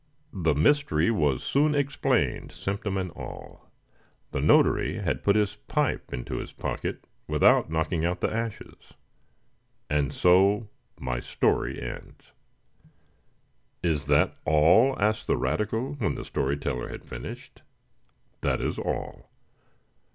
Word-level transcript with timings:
The 0.33 0.55
mystery 0.55 1.11
was 1.11 1.43
soon 1.43 1.75
explained, 1.75 2.53
symptom 2.53 2.97
and 2.97 3.11
all. 3.11 3.69
The 4.31 4.41
notary 4.41 4.95
had 4.97 5.21
put 5.23 5.35
his 5.35 5.57
pipe 5.57 6.11
into 6.11 6.37
his 6.37 6.51
pocket 6.51 7.05
without 7.27 7.69
knocking 7.69 8.03
out 8.03 8.19
the 8.19 8.33
ashes! 8.33 8.93
And 9.91 10.11
so 10.11 10.69
my 10.99 11.19
story 11.19 11.79
ends. 11.79 12.31
"Is 13.83 14.07
that 14.07 14.37
all?" 14.43 14.99
asked 14.99 15.27
the 15.27 15.37
radical, 15.37 15.93
when 15.93 16.15
the 16.15 16.25
story 16.25 16.57
teller 16.57 16.89
had 16.89 17.05
finished. 17.05 17.61
"That 18.39 18.59
is 18.59 18.79
all." 18.79 19.29